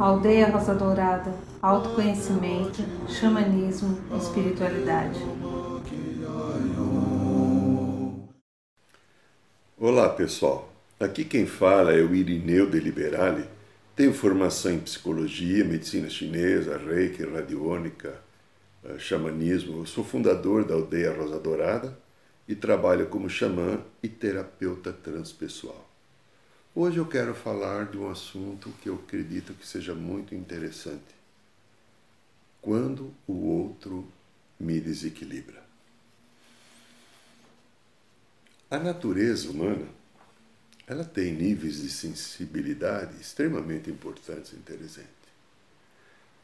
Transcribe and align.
Aldeia 0.00 0.48
Rosa 0.48 0.74
Dourada, 0.74 1.34
autoconhecimento, 1.60 2.82
xamanismo, 3.08 3.98
espiritualidade. 4.16 5.20
Olá 9.78 10.08
pessoal, 10.08 10.72
aqui 10.98 11.26
quem 11.26 11.46
fala 11.46 11.92
é 11.92 12.00
o 12.00 12.14
Irineu 12.14 12.70
de 12.70 12.80
Liberale. 12.80 13.44
Tenho 13.94 14.14
formação 14.14 14.72
em 14.72 14.80
psicologia, 14.80 15.62
medicina 15.62 16.08
chinesa, 16.08 16.78
reiki, 16.78 17.22
radiônica, 17.22 18.14
eh, 18.82 18.98
xamanismo. 18.98 19.80
Eu 19.80 19.86
sou 19.86 20.02
fundador 20.02 20.64
da 20.64 20.74
Aldeia 20.74 21.14
Rosa 21.14 21.38
Dourada 21.38 22.03
e 22.46 22.54
trabalho 22.54 23.06
como 23.08 23.28
xamã 23.28 23.82
e 24.02 24.08
terapeuta 24.08 24.92
transpessoal. 24.92 25.90
Hoje 26.74 26.98
eu 26.98 27.06
quero 27.06 27.34
falar 27.34 27.86
de 27.86 27.96
um 27.96 28.10
assunto 28.10 28.70
que 28.82 28.88
eu 28.88 28.96
acredito 28.96 29.54
que 29.54 29.66
seja 29.66 29.94
muito 29.94 30.34
interessante. 30.34 31.14
Quando 32.60 33.14
o 33.26 33.32
outro 33.32 34.06
me 34.58 34.80
desequilibra. 34.80 35.62
A 38.70 38.78
natureza 38.78 39.50
humana, 39.50 39.86
ela 40.86 41.04
tem 41.04 41.32
níveis 41.32 41.80
de 41.80 41.88
sensibilidade 41.88 43.20
extremamente 43.20 43.90
importantes 43.90 44.52
e 44.52 44.56
interessantes. 44.56 45.12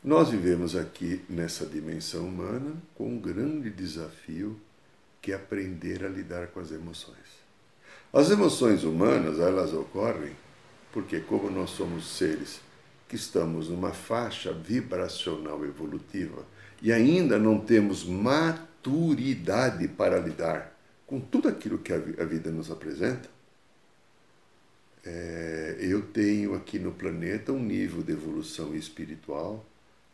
Nós 0.02 0.30
vivemos 0.30 0.76
aqui 0.76 1.22
nessa 1.28 1.66
dimensão 1.66 2.26
humana 2.26 2.74
com 2.94 3.08
um 3.08 3.18
grande 3.18 3.68
desafio 3.68 4.58
que 5.20 5.32
aprender 5.32 6.04
a 6.04 6.08
lidar 6.08 6.48
com 6.48 6.60
as 6.60 6.70
emoções. 6.70 7.40
As 8.12 8.30
emoções 8.30 8.84
humanas, 8.84 9.38
elas 9.38 9.72
ocorrem 9.72 10.34
porque 10.92 11.20
como 11.20 11.50
nós 11.50 11.70
somos 11.70 12.16
seres 12.16 12.60
que 13.08 13.16
estamos 13.16 13.68
numa 13.68 13.92
faixa 13.92 14.52
vibracional 14.52 15.64
evolutiva 15.64 16.44
e 16.82 16.92
ainda 16.92 17.38
não 17.38 17.58
temos 17.58 18.04
maturidade 18.04 19.86
para 19.88 20.18
lidar 20.18 20.76
com 21.06 21.20
tudo 21.20 21.48
aquilo 21.48 21.78
que 21.78 21.92
a 21.92 22.24
vida 22.24 22.50
nos 22.50 22.70
apresenta, 22.70 23.28
é, 25.04 25.76
eu 25.80 26.02
tenho 26.02 26.54
aqui 26.54 26.78
no 26.78 26.92
planeta 26.92 27.52
um 27.52 27.62
nível 27.62 28.02
de 28.02 28.12
evolução 28.12 28.74
espiritual 28.74 29.64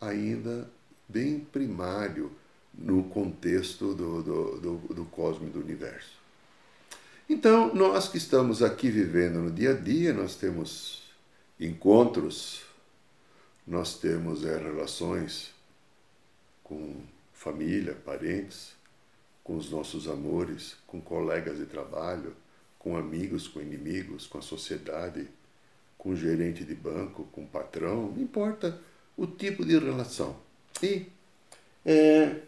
ainda 0.00 0.70
bem 1.09 1.41
primário 1.41 2.31
no 2.77 3.05
contexto 3.05 3.94
do, 3.94 4.22
do, 4.22 4.60
do, 4.60 4.94
do 4.94 5.05
cosmos 5.06 5.52
do 5.52 5.60
universo. 5.60 6.16
Então, 7.28 7.74
nós 7.74 8.08
que 8.08 8.19
estamos 8.19 8.62
aqui 8.62 8.91
vivendo 8.91 9.41
no 9.41 9.50
dia 9.50 9.70
a 9.70 9.74
dia, 9.74 10.12
nós 10.12 10.36
temos 10.36 11.02
encontros, 11.58 12.62
nós 13.66 13.98
temos 13.98 14.44
é, 14.44 14.56
relações 14.58 15.52
com 16.62 17.02
família, 17.32 17.94
parentes, 18.04 18.74
com 19.42 19.56
os 19.56 19.70
nossos 19.70 20.08
amores, 20.08 20.77
com 20.86 21.00
colegas 21.00 21.58
de 21.58 21.66
trabalho, 21.66 22.34
com 22.78 22.97
amigos, 22.97 23.48
com 23.48 23.60
inimigos, 23.60 24.27
com 24.27 24.38
a 24.38 24.42
sociedade, 24.42 25.28
com 25.97 26.14
gerente 26.14 26.64
de 26.64 26.74
banco, 26.74 27.24
com 27.32 27.47
patrão, 27.47 28.12
não 28.12 28.22
importa 28.22 28.80
o 29.16 29.27
tipo 29.27 29.64
de 29.64 29.78
relação. 29.78 30.36
E 30.82 31.06
é, 31.84 32.42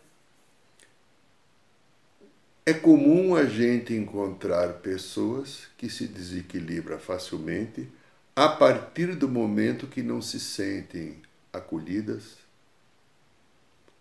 é 2.68 2.74
comum 2.74 3.34
a 3.34 3.46
gente 3.46 3.94
encontrar 3.94 4.74
pessoas 4.74 5.68
que 5.78 5.88
se 5.88 6.06
desequilibram 6.06 6.98
facilmente 6.98 7.88
a 8.36 8.46
partir 8.46 9.16
do 9.16 9.26
momento 9.26 9.86
que 9.86 10.02
não 10.02 10.20
se 10.20 10.38
sentem 10.38 11.16
acolhidas, 11.50 12.36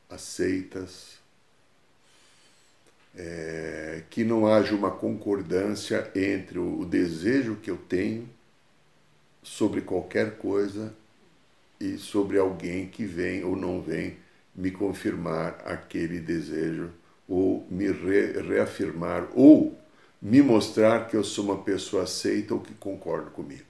aceitas, 0.10 1.18
é, 3.16 4.04
que 4.10 4.26
não 4.26 4.46
haja 4.46 4.76
uma 4.76 4.92
concordância 4.92 6.12
entre 6.14 6.60
o 6.60 6.84
desejo 6.84 7.56
que 7.56 7.72
eu 7.72 7.78
tenho 7.78 8.28
sobre 9.42 9.80
qualquer 9.80 10.38
coisa 10.40 10.94
e 11.80 11.98
sobre 11.98 12.38
alguém 12.38 12.90
que 12.90 13.06
vem 13.06 13.46
ou 13.46 13.56
não 13.56 13.82
vem 13.82 14.18
me 14.54 14.72
confirmar 14.72 15.58
aquele 15.64 16.20
desejo 16.20 16.92
ou 17.28 17.68
me 17.70 17.92
re 17.92 18.42
reafirmar 18.42 19.28
ou 19.34 19.78
me 20.22 20.42
mostrar 20.42 21.08
que 21.08 21.16
eu 21.16 21.24
sou 21.24 21.46
uma 21.46 21.58
pessoa 21.58 22.04
aceita 22.04 22.54
ou 22.54 22.60
que 22.60 22.74
concorda 22.74 23.30
comigo. 23.30 23.66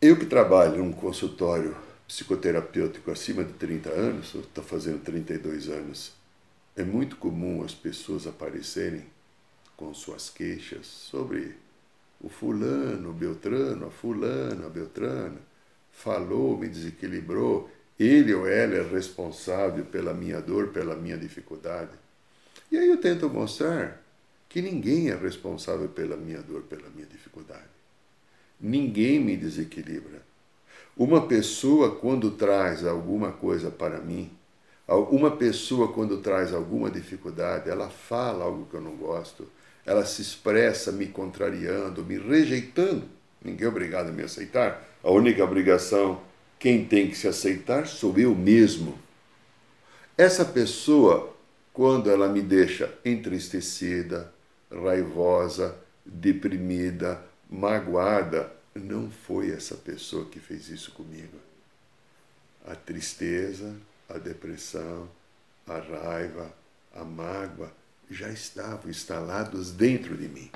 Eu 0.00 0.18
que 0.18 0.26
trabalho 0.26 0.78
num 0.78 0.92
consultório 0.92 1.74
psicoterapêutico 2.06 3.10
acima 3.10 3.42
de 3.42 3.54
30 3.54 3.88
anos, 3.88 4.34
estou 4.34 4.62
fazendo 4.62 5.02
32 5.02 5.68
anos, 5.68 6.12
é 6.76 6.84
muito 6.84 7.16
comum 7.16 7.64
as 7.64 7.72
pessoas 7.72 8.26
aparecerem 8.26 9.06
com 9.76 9.94
suas 9.94 10.28
queixas 10.28 10.86
sobre 10.86 11.56
o 12.20 12.28
fulano, 12.28 13.10
o 13.10 13.12
Beltrano, 13.12 13.86
a 13.86 13.90
fulana, 13.90 14.66
a 14.66 14.68
Beltrana, 14.68 15.40
falou, 15.90 16.58
me 16.58 16.68
desequilibrou, 16.68 17.70
ele 17.98 18.34
ou 18.34 18.46
ela 18.46 18.74
é 18.74 18.82
responsável 18.82 19.84
pela 19.84 20.12
minha 20.12 20.40
dor, 20.40 20.68
pela 20.68 20.96
minha 20.96 21.16
dificuldade. 21.16 21.92
E 22.70 22.76
aí 22.76 22.88
eu 22.88 22.96
tento 22.96 23.28
mostrar 23.28 24.02
que 24.48 24.60
ninguém 24.60 25.10
é 25.10 25.14
responsável 25.14 25.88
pela 25.88 26.16
minha 26.16 26.42
dor, 26.42 26.62
pela 26.62 26.88
minha 26.94 27.06
dificuldade. 27.06 27.62
Ninguém 28.60 29.20
me 29.20 29.36
desequilibra. 29.36 30.22
Uma 30.96 31.26
pessoa, 31.26 31.96
quando 31.96 32.30
traz 32.32 32.84
alguma 32.84 33.32
coisa 33.32 33.70
para 33.70 33.98
mim, 33.98 34.30
uma 34.86 35.30
pessoa, 35.30 35.92
quando 35.92 36.18
traz 36.18 36.52
alguma 36.52 36.90
dificuldade, 36.90 37.70
ela 37.70 37.88
fala 37.88 38.44
algo 38.44 38.66
que 38.66 38.74
eu 38.74 38.80
não 38.80 38.96
gosto, 38.96 39.48
ela 39.84 40.04
se 40.04 40.22
expressa 40.22 40.92
me 40.92 41.06
contrariando, 41.06 42.04
me 42.04 42.18
rejeitando. 42.18 43.04
Ninguém 43.42 43.66
é 43.66 43.68
obrigado 43.68 44.08
a 44.08 44.12
me 44.12 44.22
aceitar. 44.22 44.82
A 45.02 45.10
única 45.10 45.42
obrigação 45.42 46.20
quem 46.64 46.82
tem 46.82 47.10
que 47.10 47.14
se 47.14 47.28
aceitar 47.28 47.86
sou 47.86 48.18
eu 48.18 48.34
mesmo. 48.34 48.98
Essa 50.16 50.46
pessoa, 50.46 51.36
quando 51.74 52.08
ela 52.08 52.26
me 52.26 52.40
deixa 52.40 52.90
entristecida, 53.04 54.32
raivosa, 54.72 55.76
deprimida, 56.06 57.22
magoada, 57.50 58.50
não 58.74 59.10
foi 59.10 59.50
essa 59.50 59.74
pessoa 59.74 60.24
que 60.24 60.40
fez 60.40 60.70
isso 60.70 60.92
comigo. 60.92 61.36
A 62.66 62.74
tristeza, 62.74 63.76
a 64.08 64.16
depressão, 64.16 65.06
a 65.66 65.76
raiva, 65.76 66.50
a 66.94 67.04
mágoa 67.04 67.70
já 68.10 68.30
estavam 68.30 68.90
instalados 68.90 69.70
dentro 69.70 70.16
de 70.16 70.28
mim. 70.28 70.50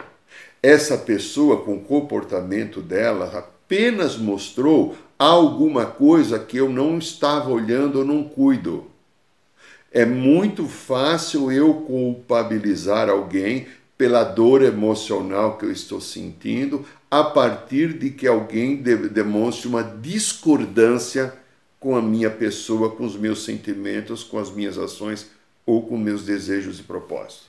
Essa 0.62 0.96
pessoa, 0.96 1.62
com 1.62 1.74
o 1.74 1.84
comportamento 1.84 2.80
dela, 2.80 3.57
apenas 3.68 4.16
mostrou 4.16 4.96
alguma 5.18 5.84
coisa 5.84 6.38
que 6.38 6.56
eu 6.56 6.70
não 6.70 6.96
estava 6.96 7.50
olhando 7.50 7.98
ou 7.98 8.04
não 8.04 8.24
cuido. 8.24 8.86
É 9.92 10.06
muito 10.06 10.66
fácil 10.66 11.52
eu 11.52 11.74
culpabilizar 11.74 13.10
alguém 13.10 13.66
pela 13.98 14.24
dor 14.24 14.62
emocional 14.62 15.58
que 15.58 15.66
eu 15.66 15.70
estou 15.70 16.00
sentindo 16.00 16.86
a 17.10 17.22
partir 17.22 17.98
de 17.98 18.10
que 18.10 18.26
alguém 18.26 18.76
demonstre 18.76 19.68
uma 19.68 19.82
discordância 19.82 21.34
com 21.78 21.94
a 21.94 22.00
minha 22.00 22.30
pessoa, 22.30 22.90
com 22.90 23.04
os 23.04 23.16
meus 23.16 23.44
sentimentos, 23.44 24.24
com 24.24 24.38
as 24.38 24.50
minhas 24.50 24.78
ações 24.78 25.30
ou 25.66 25.82
com 25.82 25.98
meus 25.98 26.24
desejos 26.24 26.80
e 26.80 26.82
propósitos. 26.82 27.48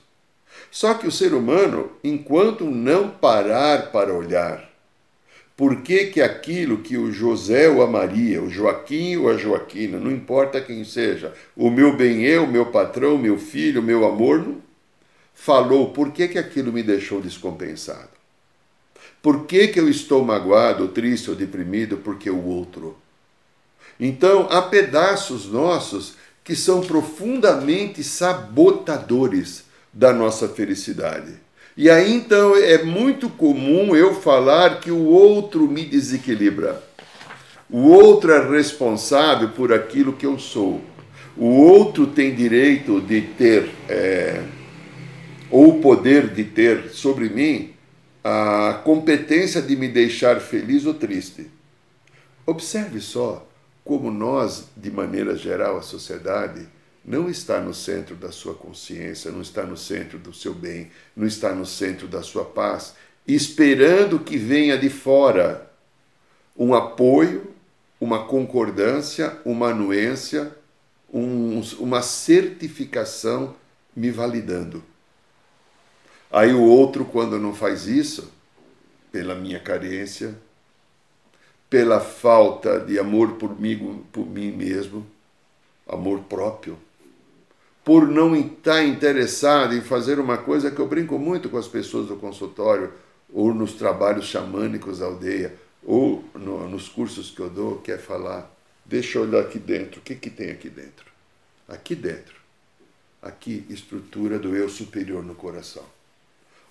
Só 0.70 0.92
que 0.92 1.06
o 1.06 1.12
ser 1.12 1.32
humano, 1.32 1.90
enquanto 2.04 2.64
não 2.64 3.08
parar 3.08 3.90
para 3.90 4.12
olhar 4.12 4.69
por 5.60 5.82
que, 5.82 6.06
que 6.06 6.22
aquilo 6.22 6.78
que 6.78 6.96
o 6.96 7.12
José 7.12 7.68
ou 7.68 7.82
a 7.82 7.86
Maria, 7.86 8.42
o 8.42 8.48
Joaquim 8.48 9.16
ou 9.16 9.28
a 9.28 9.36
Joaquina, 9.36 9.98
não 9.98 10.10
importa 10.10 10.58
quem 10.58 10.82
seja, 10.84 11.34
o 11.54 11.68
meu 11.68 11.94
bem 11.94 12.24
eu, 12.24 12.46
meu 12.46 12.64
patrão, 12.64 13.18
meu 13.18 13.38
filho, 13.38 13.82
meu 13.82 14.06
amor, 14.06 14.54
falou, 15.34 15.90
por 15.90 16.12
que, 16.12 16.28
que 16.28 16.38
aquilo 16.38 16.72
me 16.72 16.82
deixou 16.82 17.20
descompensado? 17.20 18.08
Por 19.20 19.44
que, 19.44 19.68
que 19.68 19.78
eu 19.78 19.86
estou 19.86 20.24
magoado, 20.24 20.88
triste 20.88 21.28
ou 21.28 21.36
deprimido? 21.36 21.98
Porque 21.98 22.30
o 22.30 22.42
outro. 22.42 22.96
Então, 24.00 24.48
há 24.50 24.62
pedaços 24.62 25.44
nossos 25.44 26.14
que 26.42 26.56
são 26.56 26.80
profundamente 26.80 28.02
sabotadores 28.02 29.64
da 29.92 30.10
nossa 30.10 30.48
felicidade. 30.48 31.34
E 31.76 31.88
aí 31.88 32.12
então 32.12 32.56
é 32.56 32.82
muito 32.82 33.28
comum 33.28 33.94
eu 33.94 34.14
falar 34.14 34.80
que 34.80 34.90
o 34.90 35.04
outro 35.04 35.66
me 35.68 35.84
desequilibra. 35.84 36.82
O 37.68 37.88
outro 37.88 38.32
é 38.32 38.48
responsável 38.50 39.50
por 39.50 39.72
aquilo 39.72 40.12
que 40.12 40.26
eu 40.26 40.38
sou. 40.38 40.80
O 41.36 41.46
outro 41.46 42.06
tem 42.08 42.34
direito 42.34 43.00
de 43.00 43.20
ter 43.20 43.70
é, 43.88 44.42
ou 45.50 45.80
poder 45.80 46.28
de 46.28 46.44
ter 46.44 46.90
sobre 46.90 47.28
mim 47.28 47.72
a 48.22 48.80
competência 48.84 49.62
de 49.62 49.76
me 49.76 49.88
deixar 49.88 50.40
feliz 50.40 50.84
ou 50.84 50.94
triste. 50.94 51.50
Observe 52.44 53.00
só 53.00 53.46
como 53.84 54.10
nós, 54.10 54.68
de 54.76 54.90
maneira 54.90 55.36
geral, 55.36 55.78
a 55.78 55.82
sociedade, 55.82 56.66
não 57.04 57.28
está 57.28 57.60
no 57.60 57.72
centro 57.72 58.14
da 58.14 58.30
sua 58.30 58.54
consciência, 58.54 59.30
não 59.30 59.40
está 59.40 59.64
no 59.64 59.76
centro 59.76 60.18
do 60.18 60.32
seu 60.32 60.54
bem, 60.54 60.90
não 61.16 61.26
está 61.26 61.54
no 61.54 61.64
centro 61.64 62.06
da 62.06 62.22
sua 62.22 62.44
paz, 62.44 62.94
esperando 63.26 64.18
que 64.18 64.36
venha 64.36 64.76
de 64.76 64.90
fora 64.90 65.70
um 66.56 66.74
apoio, 66.74 67.54
uma 68.00 68.26
concordância, 68.26 69.38
uma 69.44 69.70
anuência, 69.70 70.54
um, 71.12 71.60
uma 71.78 72.02
certificação 72.02 73.54
me 73.96 74.10
validando. 74.10 74.84
Aí 76.30 76.52
o 76.52 76.62
outro, 76.62 77.04
quando 77.04 77.38
não 77.38 77.54
faz 77.54 77.86
isso, 77.86 78.30
pela 79.10 79.34
minha 79.34 79.58
carência, 79.58 80.36
pela 81.68 82.00
falta 82.00 82.78
de 82.78 82.98
amor 82.98 83.32
por 83.32 83.58
mim, 83.58 84.04
por 84.12 84.26
mim 84.26 84.52
mesmo, 84.52 85.06
amor 85.88 86.20
próprio, 86.20 86.78
por 87.84 88.06
não 88.06 88.36
estar 88.36 88.84
interessado 88.84 89.74
em 89.74 89.80
fazer 89.80 90.18
uma 90.18 90.36
coisa 90.36 90.70
que 90.70 90.78
eu 90.78 90.86
brinco 90.86 91.18
muito 91.18 91.48
com 91.48 91.56
as 91.56 91.68
pessoas 91.68 92.06
do 92.06 92.16
consultório, 92.16 92.92
ou 93.32 93.54
nos 93.54 93.74
trabalhos 93.74 94.26
xamânicos 94.26 94.98
da 94.98 95.06
aldeia, 95.06 95.54
ou 95.82 96.24
no, 96.34 96.68
nos 96.68 96.88
cursos 96.88 97.30
que 97.30 97.40
eu 97.40 97.48
dou, 97.48 97.78
que 97.78 97.92
é 97.92 97.98
falar, 97.98 98.50
deixa 98.84 99.18
eu 99.18 99.22
olhar 99.22 99.40
aqui 99.40 99.58
dentro, 99.58 100.00
o 100.00 100.02
que, 100.02 100.14
que 100.14 100.28
tem 100.28 100.50
aqui 100.50 100.68
dentro? 100.68 101.06
Aqui 101.68 101.94
dentro, 101.94 102.34
aqui, 103.22 103.64
estrutura 103.70 104.38
do 104.38 104.54
eu 104.54 104.68
superior 104.68 105.22
no 105.22 105.34
coração. 105.34 105.84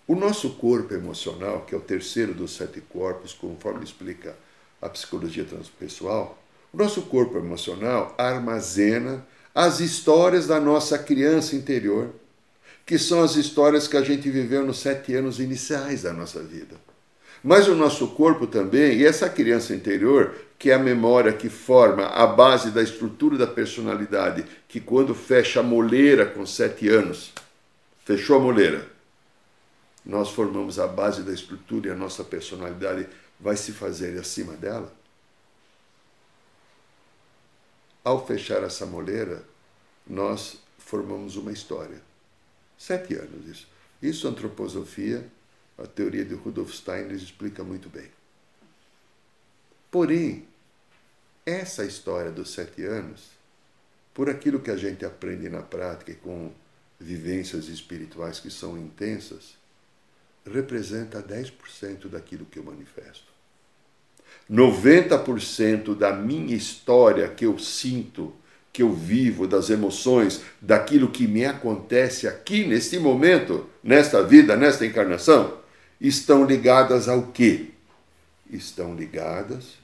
O 0.06 0.16
nosso 0.16 0.52
corpo 0.56 0.94
emocional, 0.94 1.62
que 1.62 1.74
é 1.74 1.78
o 1.78 1.82
terceiro 1.82 2.34
dos 2.34 2.56
sete 2.56 2.82
corpos, 2.82 3.34
conforme 3.34 3.84
explica 3.84 4.36
a 4.82 4.90
psicologia 4.90 5.46
transpessoal, 5.46 6.38
o 6.74 6.78
nosso 6.78 7.04
corpo 7.04 7.38
emocional 7.38 8.14
armazena 8.18 9.26
as 9.54 9.80
histórias 9.80 10.48
da 10.48 10.60
nossa 10.60 10.98
criança 10.98 11.56
interior, 11.56 12.14
que 12.86 12.98
são 12.98 13.22
as 13.22 13.36
histórias 13.36 13.88
que 13.88 13.98
a 13.98 14.02
gente 14.02 14.30
viveu 14.30 14.66
nos 14.66 14.80
sete 14.80 15.14
anos 15.16 15.40
iniciais 15.40 16.04
da 16.04 16.14
nossa 16.14 16.42
vida. 16.42 16.76
Mas 17.44 17.68
o 17.68 17.76
nosso 17.76 18.08
corpo 18.10 18.48
também, 18.48 18.98
e 18.98 19.06
essa 19.06 19.30
criança 19.30 19.74
interior, 19.74 20.36
que 20.58 20.72
é 20.72 20.74
a 20.74 20.80
memória 20.80 21.32
que 21.32 21.50
forma 21.50 22.06
a 22.08 22.28
base 22.28 22.72
da 22.72 22.82
estrutura 22.82 23.38
da 23.38 23.48
personalidade, 23.48 24.46
que 24.68 24.80
quando 24.80 25.16
fecha 25.16 25.62
a 25.62 25.64
moleira 25.64 26.26
com 26.26 26.46
sete 26.46 26.90
anos, 26.90 27.32
fechou 28.04 28.38
a 28.38 28.40
moleira, 28.40 28.86
nós 30.06 30.30
formamos 30.30 30.80
a 30.80 30.88
base 30.88 31.22
da 31.22 31.32
estrutura 31.32 31.88
e 31.88 31.92
a 31.92 31.96
nossa 31.96 32.24
personalidade 32.24 33.08
vai 33.40 33.56
se 33.56 33.72
fazer 33.72 34.20
acima 34.20 34.54
dela? 34.54 34.92
Ao 38.10 38.26
fechar 38.26 38.64
essa 38.64 38.88
moleira, 38.88 39.44
nós 40.08 40.58
formamos 40.80 41.36
uma 41.36 41.52
história. 41.52 42.02
Sete 42.76 43.14
anos 43.14 43.46
isso. 43.48 43.68
Isso 44.02 44.26
a 44.26 44.32
antroposofia, 44.32 45.30
a 45.78 45.86
teoria 45.86 46.26
de 46.26 46.34
Rudolf 46.34 46.74
Steiner 46.74 47.16
explica 47.16 47.64
muito 47.64 47.88
bem. 47.88 48.10
Porém, 49.92 50.48
essa 51.46 51.86
história 51.86 52.32
dos 52.32 52.50
sete 52.50 52.84
anos, 52.84 53.30
por 54.12 54.28
aquilo 54.28 54.60
que 54.60 54.72
a 54.72 54.76
gente 54.76 55.06
aprende 55.06 55.48
na 55.48 55.62
prática 55.62 56.12
e 56.12 56.16
com 56.16 56.52
vivências 57.00 57.68
espirituais 57.68 58.40
que 58.40 58.50
são 58.50 58.76
intensas, 58.76 59.56
representa 60.52 61.22
10% 61.22 62.08
daquilo 62.08 62.48
que 62.48 62.58
eu 62.58 62.64
manifesto. 62.64 63.39
90% 64.50 65.96
da 65.96 66.12
minha 66.12 66.56
história 66.56 67.28
que 67.28 67.46
eu 67.46 67.60
sinto, 67.60 68.34
que 68.74 68.82
eu 68.82 68.92
vivo, 68.92 69.48
das 69.48 69.70
emoções, 69.70 70.42
daquilo 70.60 71.10
que 71.10 71.28
me 71.28 71.46
acontece 71.46 72.28
aqui 72.28 72.66
neste 72.66 72.98
momento, 72.98 73.70
nesta 73.84 74.24
vida, 74.24 74.56
nesta 74.56 74.86
encarnação, 74.86 75.58
estão 76.02 76.46
ligadas 76.46 77.08
ao 77.08 77.28
quê? 77.28 77.68
Estão 78.50 78.96
ligadas 78.96 79.78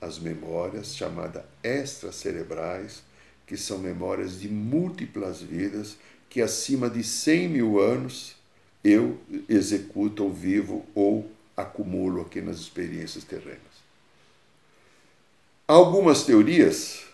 às 0.00 0.18
memórias 0.18 0.94
chamadas 0.94 1.42
extracerebrais, 1.62 3.02
que 3.46 3.56
são 3.56 3.78
memórias 3.78 4.40
de 4.40 4.48
múltiplas 4.48 5.40
vidas 5.40 5.96
que 6.28 6.42
acima 6.42 6.90
de 6.90 7.02
100 7.02 7.48
mil 7.48 7.80
anos 7.80 8.34
eu 8.82 9.18
executo 9.48 10.24
ou 10.24 10.32
vivo 10.32 10.84
ou 10.94 11.30
acumulo 11.56 12.22
aqui 12.22 12.40
nas 12.40 12.58
experiências 12.58 13.24
terrenas. 13.24 13.84
Algumas 15.66 16.24
teorias 16.24 17.04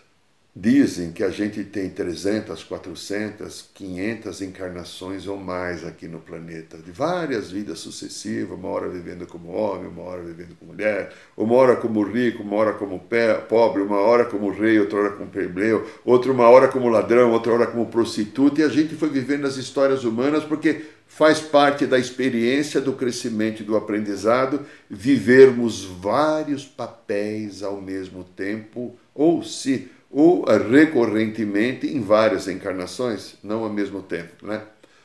dizem 0.53 1.13
que 1.13 1.23
a 1.23 1.29
gente 1.29 1.63
tem 1.63 1.89
300, 1.89 2.61
400, 2.65 3.69
500 3.73 4.41
encarnações 4.41 5.25
ou 5.25 5.37
mais 5.37 5.85
aqui 5.85 6.09
no 6.09 6.19
planeta, 6.19 6.77
de 6.77 6.91
várias 6.91 7.49
vidas 7.49 7.79
sucessivas, 7.79 8.57
uma 8.57 8.67
hora 8.67 8.89
vivendo 8.89 9.25
como 9.25 9.53
homem, 9.53 9.87
uma 9.87 10.03
hora 10.03 10.21
vivendo 10.21 10.57
como 10.59 10.73
mulher, 10.73 11.13
uma 11.37 11.55
hora 11.55 11.77
como 11.77 12.03
rico, 12.03 12.43
uma 12.43 12.57
hora 12.57 12.73
como 12.73 13.01
pobre, 13.47 13.81
uma 13.81 13.99
hora 13.99 14.25
como 14.25 14.51
rei, 14.51 14.77
outra 14.77 14.99
hora 14.99 15.11
como 15.11 15.29
plebeu, 15.29 15.89
outra 16.03 16.31
uma 16.33 16.49
hora 16.49 16.67
como 16.67 16.89
ladrão, 16.89 17.31
outra 17.31 17.53
hora 17.53 17.67
como 17.67 17.85
prostituta, 17.85 18.59
e 18.59 18.63
a 18.65 18.69
gente 18.69 18.95
foi 18.95 19.07
vivendo 19.07 19.47
as 19.47 19.55
histórias 19.55 20.03
humanas 20.03 20.43
porque 20.43 20.81
faz 21.13 21.41
parte 21.41 21.85
da 21.85 21.99
experiência 21.99 22.79
do 22.79 22.93
crescimento 22.93 23.61
e 23.61 23.65
do 23.65 23.75
aprendizado 23.75 24.65
vivermos 24.89 25.83
vários 25.83 26.65
papéis 26.65 27.61
ao 27.61 27.81
mesmo 27.81 28.23
tempo, 28.23 28.95
ou 29.13 29.43
se 29.43 29.91
ou 30.09 30.45
recorrentemente 30.45 31.85
em 31.85 32.01
várias 32.01 32.47
encarnações, 32.47 33.35
não 33.43 33.63
ao 33.65 33.69
mesmo 33.69 34.01
tempo, 34.01 34.45
né? 34.45 34.61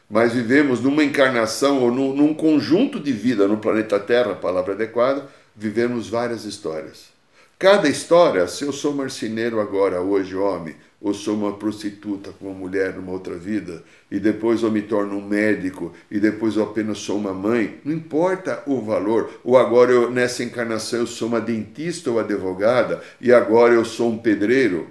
Mas 0.09 0.33
vivemos 0.33 0.81
numa 0.81 1.03
encarnação 1.03 1.83
ou 1.83 1.91
num, 1.91 2.15
num 2.15 2.35
conjunto 2.35 3.01
de 3.01 3.13
vida 3.13 3.49
no 3.49 3.59
planeta 3.59 3.99
Terra, 3.99 4.37
palavra 4.37 4.75
adequada, 4.75 5.27
vivemos 5.57 6.09
várias 6.09 6.45
histórias. 6.45 7.16
Cada 7.59 7.89
história, 7.89 8.47
se 8.47 8.65
eu 8.65 8.73
sou 8.73 8.93
marceneiro 8.93 9.61
agora, 9.61 10.03
hoje, 10.03 10.37
homem, 10.37 10.77
ou 11.01 11.15
sou 11.15 11.35
uma 11.35 11.55
prostituta 11.55 12.31
com 12.33 12.49
uma 12.51 12.55
mulher 12.55 12.93
numa 12.93 13.13
outra 13.13 13.35
vida, 13.35 13.83
e 14.11 14.21
depois 14.21 14.63
eu 14.63 14.71
me 14.71 14.83
torno 14.83 15.17
um 15.17 15.27
médico, 15.27 15.95
e 16.11 16.21
depois 16.21 16.57
eu 16.57 16.65
apenas 16.65 16.99
sou 16.99 17.17
uma 17.17 17.33
mãe, 17.33 17.81
não 17.83 17.95
importa 17.95 18.63
o 18.67 18.83
valor, 18.83 19.41
ou 19.43 19.57
agora 19.57 19.91
eu, 19.91 20.11
nessa 20.11 20.45
encarnação 20.45 20.99
eu 20.99 21.07
sou 21.07 21.29
uma 21.29 21.41
dentista 21.41 22.11
ou 22.11 22.21
advogada, 22.21 23.03
e 23.19 23.33
agora 23.33 23.73
eu 23.73 23.87
sou 23.87 24.11
um 24.11 24.19
pedreiro, 24.19 24.91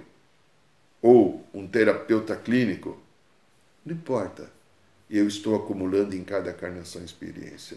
ou 1.00 1.46
um 1.54 1.68
terapeuta 1.68 2.34
clínico, 2.34 2.98
não 3.84 3.94
importa. 3.94 4.50
Eu 5.08 5.28
estou 5.28 5.54
acumulando 5.54 6.16
em 6.16 6.24
cada 6.24 6.50
encarnação 6.50 7.00
experiência. 7.04 7.76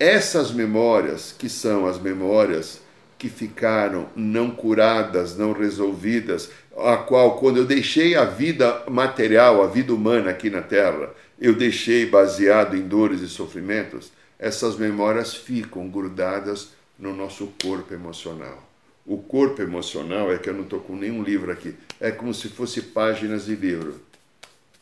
Essas 0.00 0.50
memórias, 0.50 1.34
que 1.38 1.50
são 1.50 1.86
as 1.86 2.00
memórias 2.00 2.80
que 3.22 3.28
ficaram 3.28 4.08
não 4.16 4.50
curadas, 4.50 5.36
não 5.36 5.52
resolvidas, 5.52 6.50
a 6.76 6.96
qual, 6.96 7.38
quando 7.38 7.58
eu 7.58 7.64
deixei 7.64 8.16
a 8.16 8.24
vida 8.24 8.82
material, 8.90 9.62
a 9.62 9.68
vida 9.68 9.94
humana 9.94 10.30
aqui 10.30 10.50
na 10.50 10.60
Terra, 10.60 11.08
eu 11.40 11.54
deixei 11.54 12.04
baseado 12.04 12.76
em 12.76 12.82
dores 12.82 13.20
e 13.20 13.28
sofrimentos, 13.28 14.10
essas 14.40 14.76
memórias 14.76 15.36
ficam 15.36 15.88
grudadas 15.88 16.70
no 16.98 17.14
nosso 17.14 17.52
corpo 17.62 17.94
emocional. 17.94 18.60
O 19.06 19.18
corpo 19.18 19.62
emocional 19.62 20.32
é 20.32 20.38
que 20.38 20.50
eu 20.50 20.54
não 20.54 20.64
estou 20.64 20.80
com 20.80 20.96
nenhum 20.96 21.22
livro 21.22 21.52
aqui. 21.52 21.76
É 22.00 22.10
como 22.10 22.34
se 22.34 22.48
fosse 22.48 22.82
páginas 22.82 23.44
de 23.44 23.54
livro. 23.54 24.00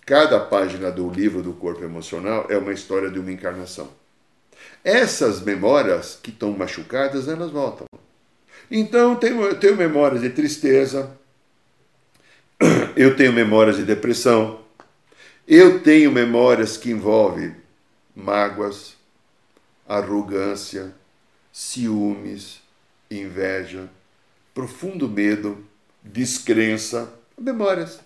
Cada 0.06 0.40
página 0.40 0.90
do 0.90 1.11
livro 1.11 1.42
do 1.42 1.52
corpo 1.52 1.85
emocional 1.85 2.47
é 2.49 2.56
uma 2.56 2.73
história 2.73 3.11
de 3.11 3.18
uma 3.18 3.32
encarnação. 3.32 3.90
Essas 4.82 5.42
memórias 5.42 6.18
que 6.23 6.30
estão 6.30 6.52
machucadas, 6.52 7.28
elas 7.28 7.50
voltam. 7.50 7.85
Então, 8.70 9.18
eu 9.20 9.58
tenho 9.58 9.76
memórias 9.76 10.20
de 10.20 10.30
tristeza, 10.30 11.10
eu 12.94 13.16
tenho 13.16 13.32
memórias 13.32 13.76
de 13.76 13.84
depressão, 13.84 14.60
eu 15.48 15.82
tenho 15.82 16.12
memórias 16.12 16.76
que 16.76 16.90
envolvem 16.90 17.56
mágoas, 18.14 18.94
arrogância, 19.88 20.94
ciúmes, 21.52 22.60
inveja, 23.10 23.90
profundo 24.54 25.08
medo, 25.08 25.64
descrença, 26.00 27.12
memórias. 27.36 27.98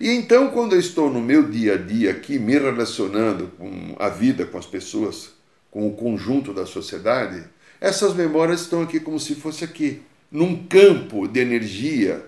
E 0.00 0.08
então, 0.08 0.50
quando 0.50 0.74
eu 0.74 0.80
estou 0.80 1.10
no 1.10 1.20
meu 1.20 1.46
dia 1.48 1.74
a 1.74 1.76
dia 1.76 2.10
aqui, 2.10 2.38
me 2.38 2.58
relacionando 2.58 3.48
com 3.58 3.96
a 3.98 4.08
vida, 4.08 4.46
com 4.46 4.56
as 4.56 4.66
pessoas, 4.66 5.32
com 5.70 5.86
o 5.86 5.94
conjunto 5.94 6.54
da 6.54 6.64
sociedade, 6.64 7.44
essas 7.80 8.14
memórias 8.14 8.60
estão 8.60 8.82
aqui 8.82 9.00
como 9.00 9.18
se 9.18 9.34
fosse 9.34 9.64
aqui, 9.64 10.02
num 10.30 10.66
campo 10.66 11.26
de 11.26 11.40
energia 11.40 12.24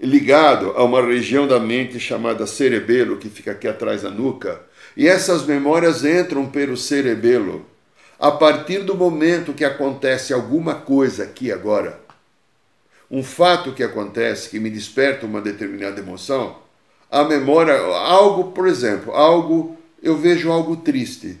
ligado 0.00 0.72
a 0.76 0.82
uma 0.82 1.02
região 1.02 1.46
da 1.46 1.60
mente 1.60 2.00
chamada 2.00 2.46
cerebelo, 2.46 3.16
que 3.16 3.28
fica 3.28 3.52
aqui 3.52 3.68
atrás 3.68 4.02
da 4.02 4.10
nuca, 4.10 4.60
e 4.96 5.06
essas 5.06 5.46
memórias 5.46 6.04
entram 6.04 6.46
pelo 6.46 6.76
cerebelo. 6.76 7.64
A 8.18 8.30
partir 8.30 8.80
do 8.80 8.94
momento 8.94 9.52
que 9.52 9.64
acontece 9.64 10.32
alguma 10.32 10.74
coisa 10.74 11.24
aqui 11.24 11.52
agora, 11.52 12.00
um 13.10 13.22
fato 13.22 13.72
que 13.72 13.82
acontece 13.82 14.48
que 14.48 14.58
me 14.58 14.70
desperta 14.70 15.26
uma 15.26 15.40
determinada 15.40 16.00
emoção, 16.00 16.58
a 17.10 17.22
memória, 17.22 17.74
algo, 17.74 18.52
por 18.52 18.66
exemplo, 18.66 19.12
algo, 19.12 19.76
eu 20.02 20.16
vejo 20.16 20.50
algo 20.50 20.76
triste. 20.76 21.38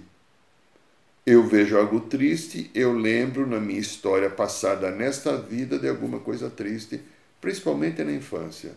Eu 1.26 1.42
vejo 1.46 1.78
algo 1.78 2.00
triste, 2.00 2.70
eu 2.74 2.92
lembro 2.92 3.46
na 3.46 3.58
minha 3.58 3.80
história 3.80 4.28
passada 4.28 4.90
nesta 4.90 5.34
vida 5.36 5.78
de 5.78 5.88
alguma 5.88 6.20
coisa 6.20 6.50
triste, 6.50 7.00
principalmente 7.40 8.04
na 8.04 8.12
infância. 8.12 8.72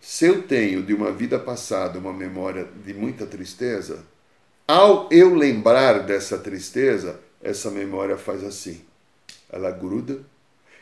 Se 0.00 0.26
eu 0.26 0.42
tenho 0.42 0.82
de 0.82 0.92
uma 0.92 1.12
vida 1.12 1.38
passada 1.38 1.96
uma 1.98 2.12
memória 2.12 2.66
de 2.84 2.92
muita 2.92 3.24
tristeza, 3.24 4.04
ao 4.66 5.08
eu 5.12 5.32
lembrar 5.32 6.00
dessa 6.00 6.36
tristeza, 6.36 7.20
essa 7.40 7.70
memória 7.70 8.16
faz 8.16 8.42
assim. 8.42 8.80
Ela 9.48 9.70
gruda. 9.70 10.18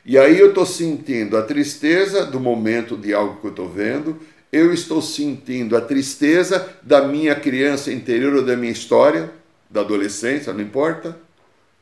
E 0.07 0.17
aí 0.17 0.39
eu 0.39 0.49
estou 0.49 0.65
sentindo 0.65 1.37
a 1.37 1.43
tristeza 1.43 2.25
do 2.25 2.41
momento 2.41 2.97
de 2.97 3.13
algo 3.13 3.41
que 3.43 3.47
eu 3.47 3.51
estou 3.51 3.69
vendo, 3.69 4.19
eu 4.51 4.73
estou 4.73 5.03
sentindo 5.03 5.77
a 5.77 5.83
tristeza 5.83 6.67
da 6.83 7.07
minha 7.07 7.35
criança 7.35 7.93
interior 7.93 8.37
ou 8.37 8.43
da 8.43 8.57
minha 8.57 8.73
história, 8.73 9.31
da 9.75 9.81
adolescência, 9.81 10.53
não 10.53 10.61
importa. 10.61 11.19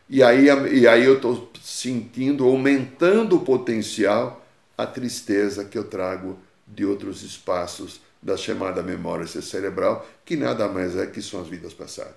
E 0.09 0.23
aí, 0.23 0.47
e 0.47 0.89
aí 0.89 1.05
eu 1.05 1.17
estou 1.17 1.53
sentindo, 1.63 2.47
aumentando 2.47 3.37
o 3.37 3.45
potencial, 3.45 4.43
a 4.79 4.87
tristeza 4.87 5.67
que 5.67 5.77
eu 5.77 5.85
trago 5.85 6.39
de 6.67 6.87
outros 6.87 7.23
espaços 7.23 8.01
da 8.23 8.35
chamada 8.35 8.83
memória 8.83 9.27
cerebral, 9.27 10.09
que 10.25 10.37
nada 10.37 10.67
mais 10.69 10.97
é 10.97 11.07
que 11.07 11.21
são 11.21 11.43
as 11.43 11.49
vidas 11.49 11.75
passadas. 11.75 12.15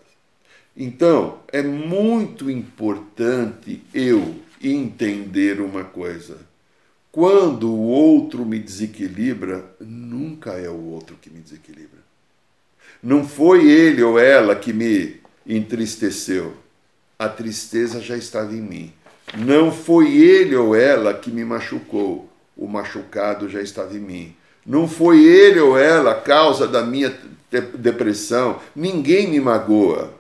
Então, 0.78 1.40
é 1.52 1.62
muito 1.62 2.50
importante 2.50 3.84
eu 3.94 4.36
entender 4.64 5.60
uma 5.60 5.84
coisa. 5.84 6.38
Quando 7.12 7.70
o 7.70 7.82
outro 7.82 8.46
me 8.46 8.60
desequilibra, 8.60 9.76
nunca 9.82 10.52
é 10.52 10.70
o 10.70 10.86
outro 10.86 11.18
que 11.22 11.30
me 11.30 11.42
desequilibra. 11.42 12.00
Não 13.04 13.28
foi 13.28 13.70
ele 13.70 14.02
ou 14.02 14.18
ela 14.18 14.56
que 14.56 14.72
me 14.72 15.25
entristeceu. 15.48 16.54
A 17.18 17.30
tristeza 17.30 18.02
já 18.02 18.18
estava 18.18 18.54
em 18.54 18.62
mim. 18.62 18.94
Não 19.38 19.72
foi 19.72 20.16
ele 20.18 20.56
ou 20.56 20.76
ela 20.76 21.14
que 21.14 21.32
me 21.32 21.46
machucou. 21.46 22.30
O 22.56 22.68
machucado 22.68 23.50
já 23.50 23.62
estava 23.62 23.96
em 23.96 24.00
mim. 24.00 24.36
Não 24.66 24.88
foi 24.88 25.24
ele 25.24 25.60
ou 25.60 25.78
ela 25.78 26.12
a 26.12 26.22
causa 26.22 26.68
da 26.68 26.84
minha 26.84 27.14
depressão. 27.78 28.60
Ninguém 28.76 29.28
me 29.28 29.40
magoa. 29.40 30.14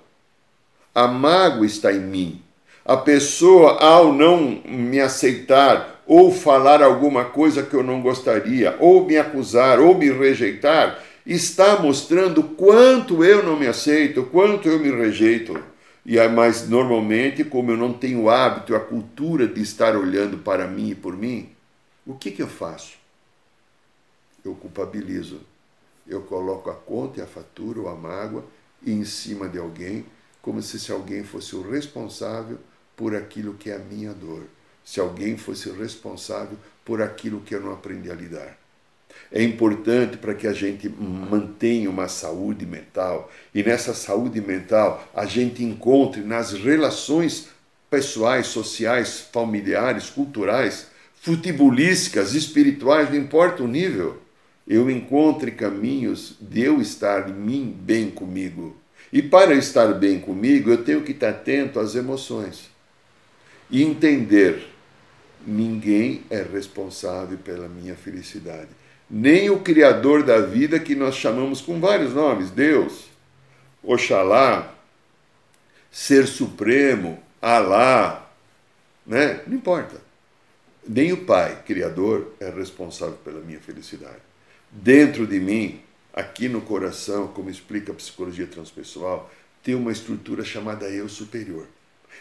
A 0.94 1.08
mágoa 1.08 1.66
está 1.66 1.92
em 1.92 2.00
mim. 2.00 2.42
A 2.86 2.96
pessoa, 2.96 3.80
ao 3.84 4.14
não 4.14 4.62
me 4.66 5.00
aceitar 5.00 5.96
ou 6.08 6.32
falar 6.32 6.84
alguma 6.84 7.26
coisa 7.26 7.64
que 7.64 7.74
eu 7.74 7.84
não 7.84 8.02
gostaria, 8.02 8.76
ou 8.80 9.06
me 9.06 9.18
acusar, 9.18 9.80
ou 9.80 9.96
me 9.98 10.12
rejeitar, 10.12 11.00
está 11.26 11.82
mostrando 11.82 12.44
quanto 12.44 13.24
eu 13.24 13.44
não 13.44 13.58
me 13.58 13.66
aceito, 13.66 14.24
quanto 14.26 14.70
eu 14.70 14.80
me 14.80 14.92
rejeito. 14.92 15.62
E 16.06 16.16
mas 16.28 16.70
normalmente, 16.70 17.44
como 17.44 17.72
eu 17.72 17.78
não 17.78 17.92
tenho 17.92 18.24
o 18.24 18.30
hábito, 18.30 18.76
a 18.76 18.80
cultura 18.80 19.48
de 19.48 19.62
estar 19.62 19.96
olhando 19.96 20.38
para 20.38 20.68
mim 20.68 20.92
e 20.92 20.96
por 20.96 21.18
mim, 21.18 21.50
o 22.06 22.14
que, 22.14 22.30
que 22.30 22.44
eu 22.44 22.48
faço? 22.48 22.94
Eu 24.44 24.54
culpabilizo. 24.54 25.42
Eu 26.08 26.22
coloco 26.22 26.70
a 26.70 26.76
conta 26.76 27.20
e 27.20 27.24
a 27.24 27.26
fatura 27.28 27.80
ou 27.80 27.90
a 27.90 27.96
mágoa 27.96 28.46
em 28.86 29.04
cima 29.04 29.50
de 29.50 29.58
alguém, 29.58 30.06
como 30.44 30.62
se, 30.62 30.80
se 30.80 30.92
alguém 30.92 31.24
fosse 31.24 31.56
o 31.56 31.68
responsável 31.68 32.60
por 32.96 33.16
aquilo 33.16 33.56
que 33.56 33.72
é 33.72 33.76
a 33.76 33.80
minha 33.80 34.14
dor. 34.14 34.44
Se 34.84 35.00
alguém 35.00 35.36
fosse 35.36 35.68
responsável 35.72 36.60
por 36.86 37.02
aquilo 37.02 37.42
que 37.42 37.56
eu 37.56 37.62
não 37.62 37.74
aprendi 37.74 38.12
a 38.12 38.14
lidar 38.14 38.65
é 39.32 39.44
importante 39.44 40.18
para 40.18 40.34
que 40.34 40.48
a 40.48 40.54
gente 40.54 40.88
mantenha 40.88 41.90
uma 41.90 42.08
saúde 42.08 42.66
mental 42.66 43.32
e 43.54 43.64
nessa 43.64 43.94
saúde 43.94 44.40
mental 44.40 45.06
a 45.14 45.26
gente 45.26 45.64
encontre 45.64 46.22
nas 46.22 46.54
relações 46.54 47.50
pessoais, 47.90 48.48
sociais, 48.48 49.28
familiares, 49.32 50.10
culturais, 50.10 50.88
futebolísticas, 51.22 52.34
espirituais, 52.34 53.10
não 53.10 53.18
importa 53.18 53.64
o 53.64 53.68
nível, 53.68 54.22
eu 54.68 54.90
encontre 54.90 55.52
caminhos 55.52 56.36
de 56.40 56.62
eu 56.62 56.82
estar 56.82 57.28
mim 57.28 57.76
bem 57.78 58.10
comigo. 58.10 58.76
E 59.12 59.22
para 59.22 59.52
eu 59.52 59.60
estar 59.60 59.94
bem 59.94 60.20
comigo, 60.20 60.70
eu 60.70 60.84
tenho 60.84 61.02
que 61.02 61.12
estar 61.12 61.30
atento 61.30 61.80
às 61.80 61.96
emoções 61.96 62.70
e 63.70 63.84
entender 63.84 64.68
ninguém 65.46 66.24
é 66.30 66.42
responsável 66.42 67.38
pela 67.38 67.68
minha 67.68 67.96
felicidade 67.96 68.70
nem 69.10 69.50
o 69.50 69.60
Criador 69.60 70.24
da 70.24 70.42
vida, 70.42 70.80
que 70.80 70.96
nós 70.96 71.16
chamamos 71.16 71.62
com 71.62 71.80
vários 71.80 72.14
nomes: 72.14 72.50
Deus, 72.50 73.06
Oxalá, 73.84 74.74
Ser 75.92 76.28
Supremo, 76.28 77.22
Alá, 77.42 78.30
né? 79.06 79.42
Não 79.46 79.56
importa. 79.56 80.02
Nem 80.88 81.12
o 81.14 81.26
Pai, 81.26 81.64
Criador, 81.66 82.34
é 82.40 82.50
responsável 82.50 83.18
pela 83.24 83.40
minha 83.42 83.60
felicidade. 83.60 84.22
Dentro 84.72 85.26
de 85.26 85.40
mim, 85.40 85.82
aqui 86.14 86.48
no 86.48 86.62
coração, 86.62 87.28
como 87.28 87.50
explica 87.50 87.92
a 87.92 87.96
psicologia 87.96 88.46
transpessoal, 88.46 89.32
tem 89.64 89.74
uma 89.74 89.92
estrutura 89.92 90.44
chamada 90.44 90.88
eu 90.90 91.10
superior. 91.10 91.68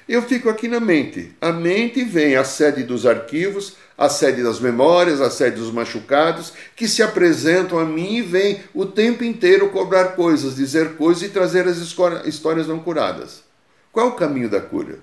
Eu 0.08 0.22
fico 0.22 0.48
aqui 0.48 0.68
na 0.68 0.80
mente. 0.80 1.32
A 1.40 1.52
mente 1.52 2.04
vem 2.04 2.36
a 2.36 2.44
sede 2.44 2.82
dos 2.82 3.06
arquivos, 3.06 3.76
a 3.96 4.08
sede 4.08 4.42
das 4.42 4.60
memórias, 4.60 5.20
a 5.20 5.30
sede 5.30 5.56
dos 5.56 5.70
machucados, 5.70 6.52
que 6.76 6.86
se 6.86 7.02
apresentam 7.02 7.78
a 7.78 7.84
mim 7.84 8.16
e 8.16 8.22
vêm 8.22 8.62
o 8.74 8.84
tempo 8.84 9.24
inteiro 9.24 9.70
cobrar 9.70 10.08
coisas, 10.16 10.56
dizer 10.56 10.96
coisas 10.96 11.22
e 11.22 11.28
trazer 11.30 11.66
as 11.66 11.78
histórias 11.78 12.66
não 12.66 12.80
curadas. 12.80 13.42
Qual 13.92 14.06
é 14.06 14.10
o 14.10 14.16
caminho 14.16 14.50
da 14.50 14.60
cura? 14.60 14.98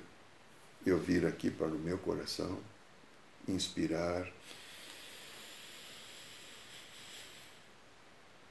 Eu 0.86 0.98
vir 0.98 1.26
aqui 1.26 1.50
para 1.50 1.68
o 1.68 1.80
meu 1.80 1.98
coração, 1.98 2.58
inspirar 3.48 4.28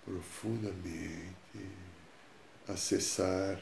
profundamente, 0.05 1.35
acessar 2.67 3.61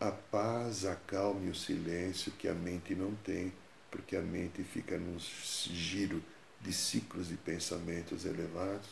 a 0.00 0.12
paz, 0.12 0.84
a 0.84 0.94
calma 0.94 1.46
e 1.46 1.50
o 1.50 1.54
silêncio 1.54 2.30
que 2.32 2.46
a 2.46 2.54
mente 2.54 2.94
não 2.94 3.14
tem, 3.24 3.52
porque 3.90 4.16
a 4.16 4.22
mente 4.22 4.62
fica 4.62 4.96
num 4.96 5.18
giro 5.18 6.22
de 6.60 6.72
ciclos 6.72 7.28
de 7.28 7.36
pensamentos 7.36 8.24
elevados. 8.24 8.88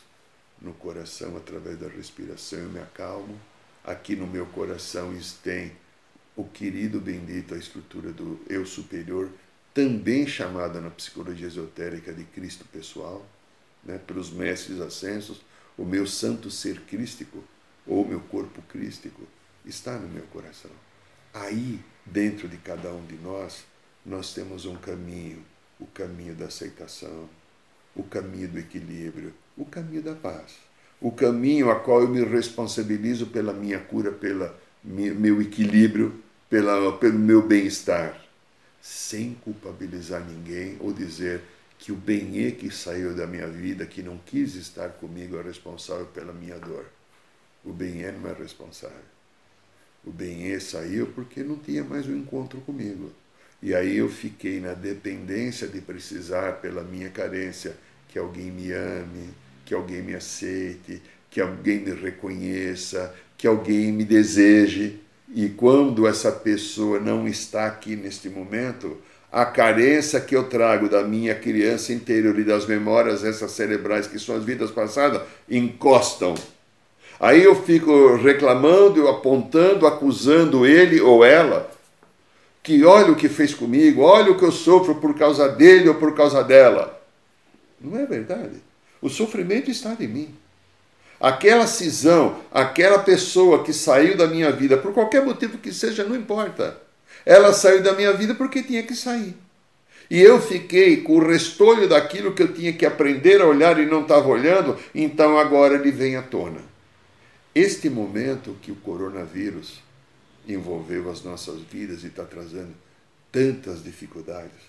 No 0.61 0.73
coração, 0.73 1.37
através 1.37 1.79
da 1.79 1.87
respiração, 1.87 2.59
eu 2.59 2.69
me 2.69 2.79
acalmo. 2.79 3.39
Aqui 3.83 4.15
no 4.15 4.27
meu 4.27 4.45
coração 4.47 5.13
tem 5.43 5.71
o 6.35 6.43
querido 6.43 6.99
bendito, 6.99 7.53
a 7.53 7.57
estrutura 7.57 8.11
do 8.11 8.39
eu 8.49 8.65
superior, 8.65 9.29
também 9.73 10.27
chamada 10.27 10.81
na 10.81 10.89
psicologia 10.89 11.47
esotérica 11.47 12.11
de 12.11 12.23
Cristo 12.25 12.65
pessoal, 12.65 13.25
né, 13.83 13.97
pelos 13.97 14.29
mestres 14.31 14.81
ascensos, 14.81 15.41
o 15.77 15.85
meu 15.85 16.05
santo 16.05 16.51
ser 16.51 16.81
crístico, 16.81 17.43
ou 17.85 18.05
meu 18.05 18.19
corpo 18.19 18.61
crístico, 18.63 19.21
está 19.65 19.97
no 19.97 20.07
meu 20.07 20.23
coração. 20.23 20.71
Aí, 21.33 21.79
dentro 22.05 22.47
de 22.47 22.57
cada 22.57 22.91
um 22.91 23.05
de 23.05 23.15
nós, 23.15 23.65
nós 24.05 24.33
temos 24.33 24.65
um 24.65 24.75
caminho, 24.75 25.43
o 25.79 25.85
caminho 25.85 26.33
da 26.33 26.45
aceitação, 26.45 27.29
o 27.95 28.03
caminho 28.03 28.47
do 28.47 28.59
equilíbrio, 28.59 29.33
o 29.57 29.65
caminho 29.65 30.01
da 30.01 30.15
paz, 30.15 30.55
o 31.01 31.11
caminho 31.11 31.69
a 31.69 31.79
qual 31.79 32.01
eu 32.01 32.07
me 32.07 32.23
responsabilizo 32.23 33.27
pela 33.27 33.53
minha 33.53 33.79
cura, 33.79 34.11
pelo 34.11 34.49
meu 34.83 35.41
equilíbrio, 35.41 36.23
pela, 36.49 36.97
pelo 36.97 37.19
meu 37.19 37.45
bem-estar, 37.45 38.19
sem 38.81 39.33
culpabilizar 39.33 40.23
ninguém 40.23 40.77
ou 40.79 40.93
dizer 40.93 41.41
que 41.77 41.91
o 41.91 41.95
bem 41.95 42.51
que 42.51 42.71
saiu 42.71 43.15
da 43.15 43.27
minha 43.27 43.47
vida, 43.47 43.85
que 43.85 44.01
não 44.01 44.17
quis 44.17 44.55
estar 44.55 44.89
comigo, 44.89 45.37
é 45.37 45.41
responsável 45.41 46.05
pela 46.07 46.33
minha 46.33 46.57
dor. 46.57 46.85
O 47.63 47.71
bem 47.71 48.03
não 48.13 48.29
é 48.29 48.33
responsável. 48.33 49.16
O 50.05 50.11
bem 50.11 50.57
saiu 50.59 51.07
porque 51.07 51.43
não 51.43 51.57
tinha 51.57 51.83
mais 51.83 52.07
um 52.07 52.15
encontro 52.15 52.59
comigo. 52.61 53.11
E 53.61 53.73
aí 53.73 53.97
eu 53.97 54.07
fiquei 54.07 54.59
na 54.59 54.73
dependência 54.73 55.67
de 55.67 55.81
precisar, 55.81 56.53
pela 56.61 56.83
minha 56.83 57.09
carência, 57.09 57.75
que 58.07 58.17
alguém 58.17 58.51
me 58.51 58.71
ame, 58.71 59.29
que 59.65 59.73
alguém 59.73 60.01
me 60.01 60.15
aceite, 60.15 61.01
que 61.29 61.41
alguém 61.41 61.79
me 61.79 61.91
reconheça, 61.91 63.13
que 63.37 63.47
alguém 63.47 63.91
me 63.91 64.05
deseje. 64.05 64.99
E 65.33 65.49
quando 65.49 66.07
essa 66.07 66.31
pessoa 66.31 66.99
não 66.99 67.27
está 67.27 67.65
aqui 67.65 67.95
neste 67.95 68.29
momento, 68.29 68.97
a 69.31 69.45
carência 69.45 70.21
que 70.21 70.35
eu 70.35 70.45
trago 70.45 70.87
da 70.87 71.03
minha 71.03 71.35
criança 71.35 71.91
interior 71.91 72.39
e 72.39 72.43
das 72.43 72.65
memórias 72.65 73.23
essas 73.23 73.51
cerebrais 73.51 74.07
que 74.07 74.17
são 74.17 74.35
as 74.35 74.43
vidas 74.43 74.71
passadas 74.71 75.21
encostam. 75.49 76.33
Aí 77.19 77.43
eu 77.43 77.55
fico 77.55 78.15
reclamando, 78.15 79.07
apontando, 79.07 79.87
acusando 79.87 80.65
ele 80.65 81.01
ou 81.01 81.25
ela, 81.25 81.69
que 82.61 82.83
olha 82.83 83.11
o 83.11 83.15
que 83.15 83.27
fez 83.27 83.53
comigo, 83.53 84.01
olha 84.01 84.31
o 84.31 84.37
que 84.37 84.45
eu 84.45 84.51
sofro 84.51 84.95
por 84.95 85.15
causa 85.15 85.49
dele 85.49 85.89
ou 85.89 85.95
por 85.95 86.13
causa 86.15 86.43
dela. 86.43 87.01
Não 87.81 87.97
é 87.99 88.05
verdade. 88.05 88.61
O 89.01 89.09
sofrimento 89.09 89.71
está 89.71 89.95
em 89.99 90.07
mim. 90.07 90.35
Aquela 91.19 91.65
cisão, 91.65 92.37
aquela 92.51 92.99
pessoa 92.99 93.63
que 93.63 93.73
saiu 93.73 94.15
da 94.15 94.27
minha 94.27 94.51
vida, 94.51 94.77
por 94.77 94.93
qualquer 94.93 95.25
motivo 95.25 95.57
que 95.57 95.71
seja, 95.71 96.03
não 96.03 96.15
importa. 96.15 96.77
Ela 97.25 97.51
saiu 97.53 97.81
da 97.81 97.93
minha 97.93 98.13
vida 98.13 98.35
porque 98.35 98.61
tinha 98.61 98.83
que 98.83 98.95
sair. 98.95 99.35
E 100.09 100.21
eu 100.21 100.39
fiquei 100.39 100.97
com 100.97 101.17
o 101.17 101.27
restolho 101.27 101.87
daquilo 101.87 102.33
que 102.33 102.43
eu 102.43 102.53
tinha 102.53 102.71
que 102.71 102.85
aprender 102.85 103.41
a 103.41 103.47
olhar 103.47 103.79
e 103.79 103.85
não 103.85 104.03
estava 104.03 104.27
olhando, 104.27 104.77
então 104.93 105.37
agora 105.37 105.75
ele 105.75 105.91
vem 105.91 106.15
à 106.15 106.21
tona. 106.21 106.61
Este 107.57 107.89
momento 107.89 108.55
que 108.61 108.71
o 108.71 108.75
coronavírus 108.75 109.81
envolveu 110.47 111.09
as 111.09 111.23
nossas 111.23 111.59
vidas 111.61 112.03
e 112.03 112.05
está 112.05 112.23
trazendo 112.23 112.71
tantas 113.31 113.83
dificuldades, 113.83 114.61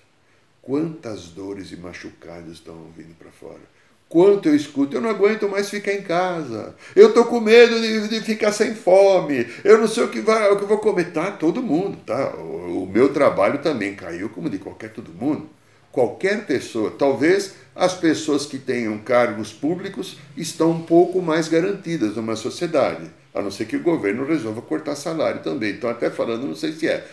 quantas 0.62 1.24
dores 1.28 1.70
e 1.70 1.76
machucados 1.76 2.54
estão 2.54 2.90
vindo 2.96 3.14
para 3.18 3.30
fora 3.30 3.60
Quanto 4.08 4.48
eu 4.48 4.56
escuto, 4.56 4.96
eu 4.96 5.02
não 5.02 5.10
aguento 5.10 5.46
mais 5.50 5.68
ficar 5.68 5.92
em 5.92 6.00
casa. 6.00 6.74
Eu 6.96 7.08
estou 7.08 7.26
com 7.26 7.40
medo 7.40 7.78
de, 7.78 8.08
de, 8.08 8.20
ficar 8.22 8.52
sem 8.52 8.74
fome. 8.74 9.46
Eu 9.62 9.76
não 9.76 9.86
sei 9.86 10.04
o 10.04 10.08
que, 10.08 10.22
vai, 10.22 10.50
o 10.50 10.56
que 10.56 10.62
eu 10.62 10.68
vou 10.68 10.78
comer. 10.78 11.12
Tá, 11.12 11.30
todo 11.30 11.62
mundo, 11.62 11.98
tá? 12.06 12.34
O, 12.36 12.84
o 12.84 12.86
meu 12.86 13.12
trabalho 13.12 13.58
também 13.58 13.94
caiu, 13.94 14.30
como 14.30 14.48
de 14.48 14.56
qualquer 14.56 14.94
todo 14.94 15.12
mundo. 15.12 15.50
Qualquer 15.98 16.46
pessoa. 16.46 16.92
Talvez 16.92 17.56
as 17.74 17.92
pessoas 17.92 18.46
que 18.46 18.56
tenham 18.56 18.98
cargos 18.98 19.52
públicos 19.52 20.16
estão 20.36 20.70
um 20.70 20.82
pouco 20.82 21.20
mais 21.20 21.48
garantidas 21.48 22.14
numa 22.14 22.36
sociedade. 22.36 23.10
A 23.34 23.42
não 23.42 23.50
ser 23.50 23.64
que 23.64 23.74
o 23.74 23.82
governo 23.82 24.24
resolva 24.24 24.62
cortar 24.62 24.94
salário 24.94 25.42
também. 25.42 25.72
Então, 25.72 25.90
até 25.90 26.08
falando, 26.08 26.46
não 26.46 26.54
sei 26.54 26.70
se 26.70 26.86
é. 26.86 27.04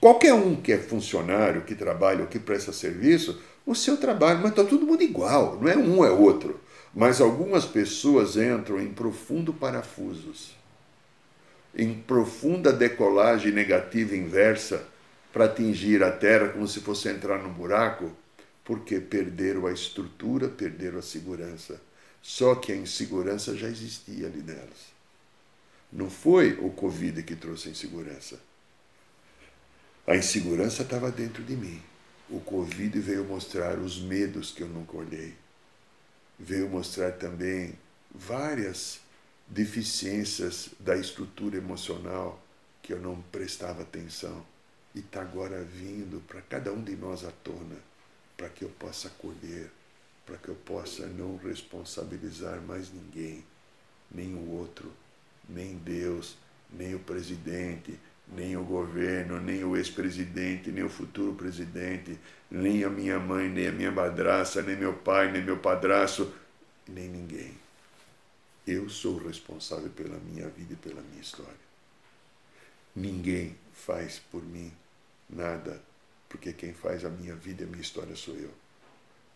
Qualquer 0.00 0.32
um 0.32 0.56
que 0.56 0.72
é 0.72 0.78
funcionário, 0.78 1.60
que 1.66 1.74
trabalha 1.74 2.22
ou 2.22 2.28
que 2.28 2.38
presta 2.38 2.72
serviço, 2.72 3.38
o 3.66 3.74
seu 3.74 3.98
trabalho, 3.98 4.38
mas 4.40 4.52
está 4.52 4.64
todo 4.64 4.86
mundo 4.86 5.02
igual, 5.02 5.58
não 5.60 5.70
é 5.70 5.76
um, 5.76 6.02
é 6.02 6.10
outro. 6.10 6.58
Mas 6.94 7.20
algumas 7.20 7.66
pessoas 7.66 8.38
entram 8.38 8.80
em 8.80 8.88
profundo 8.88 9.52
parafusos, 9.52 10.56
em 11.76 11.92
profunda 11.92 12.72
decolagem 12.72 13.52
negativa 13.52 14.16
inversa 14.16 14.82
para 15.30 15.44
atingir 15.44 16.02
a 16.02 16.10
Terra 16.10 16.48
como 16.48 16.66
se 16.66 16.80
fosse 16.80 17.06
entrar 17.10 17.38
num 17.38 17.52
buraco, 17.52 18.10
porque 18.70 19.00
perderam 19.00 19.66
a 19.66 19.72
estrutura, 19.72 20.48
perderam 20.48 21.00
a 21.00 21.02
segurança. 21.02 21.82
Só 22.22 22.54
que 22.54 22.70
a 22.70 22.76
insegurança 22.76 23.56
já 23.56 23.66
existia 23.66 24.28
ali 24.28 24.42
nelas. 24.42 24.92
Não 25.92 26.08
foi 26.08 26.52
o 26.52 26.70
Covid 26.70 27.20
que 27.24 27.34
trouxe 27.34 27.66
a 27.66 27.72
insegurança. 27.72 28.38
A 30.06 30.14
insegurança 30.14 30.84
estava 30.84 31.10
dentro 31.10 31.42
de 31.42 31.56
mim. 31.56 31.82
O 32.28 32.38
Covid 32.38 32.96
veio 33.00 33.24
mostrar 33.24 33.76
os 33.76 34.00
medos 34.00 34.52
que 34.52 34.62
eu 34.62 34.68
nunca 34.68 34.96
olhei. 34.96 35.34
Veio 36.38 36.68
mostrar 36.68 37.10
também 37.10 37.76
várias 38.14 39.00
deficiências 39.48 40.70
da 40.78 40.96
estrutura 40.96 41.56
emocional 41.56 42.40
que 42.80 42.92
eu 42.92 43.00
não 43.00 43.20
prestava 43.32 43.82
atenção 43.82 44.46
e 44.94 45.00
está 45.00 45.22
agora 45.22 45.60
vindo 45.64 46.20
para 46.28 46.40
cada 46.42 46.72
um 46.72 46.80
de 46.80 46.94
nós 46.94 47.24
à 47.24 47.32
tona, 47.32 47.89
para 48.40 48.48
que 48.48 48.64
eu 48.64 48.70
possa 48.70 49.08
acolher, 49.08 49.70
para 50.24 50.38
que 50.38 50.48
eu 50.48 50.54
possa 50.54 51.06
não 51.08 51.36
responsabilizar 51.36 52.58
mais 52.62 52.90
ninguém, 52.90 53.44
nem 54.10 54.34
o 54.34 54.52
outro, 54.52 54.90
nem 55.46 55.76
Deus, 55.76 56.38
nem 56.72 56.94
o 56.94 56.98
presidente, 57.00 58.00
nem 58.26 58.56
o 58.56 58.64
governo, 58.64 59.38
nem 59.38 59.62
o 59.62 59.76
ex-presidente, 59.76 60.72
nem 60.72 60.82
o 60.82 60.88
futuro 60.88 61.34
presidente, 61.34 62.18
nem 62.50 62.82
a 62.82 62.88
minha 62.88 63.18
mãe, 63.18 63.46
nem 63.46 63.68
a 63.68 63.72
minha 63.72 63.92
madraça, 63.92 64.62
nem 64.62 64.74
meu 64.74 64.94
pai, 64.94 65.30
nem 65.30 65.44
meu 65.44 65.58
padrasto, 65.58 66.32
nem 66.88 67.08
ninguém. 67.08 67.52
Eu 68.66 68.88
sou 68.88 69.18
responsável 69.18 69.90
pela 69.90 70.16
minha 70.16 70.48
vida 70.48 70.72
e 70.72 70.76
pela 70.76 71.02
minha 71.02 71.20
história. 71.20 71.52
Ninguém 72.96 73.54
faz 73.74 74.18
por 74.30 74.42
mim 74.42 74.72
nada, 75.28 75.82
porque 76.30 76.52
quem 76.52 76.72
faz 76.72 77.04
a 77.04 77.10
minha 77.10 77.34
vida 77.34 77.62
e 77.62 77.66
a 77.66 77.68
minha 77.68 77.82
história 77.82 78.14
sou 78.14 78.36
eu. 78.36 78.50